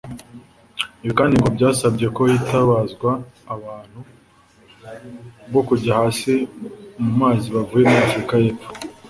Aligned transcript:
Ibi 1.03 1.13
kandi 1.19 1.33
ngo 1.35 1.49
byasabye 1.57 2.05
ko 2.15 2.21
hitabazwa 2.31 3.11
abantu 3.55 3.99
bo 5.53 5.61
kujya 5.67 5.91
hasi 6.01 6.31
mu 7.03 7.11
mazi 7.21 7.47
bavuye 7.55 7.83
muri 7.91 8.05
Afurika 8.07 8.35
y’Epfo 8.43 8.69